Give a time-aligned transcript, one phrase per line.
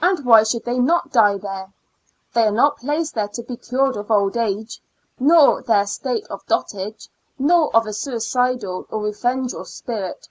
[0.00, 1.72] And why should they not die there?
[2.32, 4.80] They are not placed there to be cured of old age,
[5.18, 7.08] nor their state of dot age,
[7.40, 10.28] nor of a suicidal or revengeful spirit.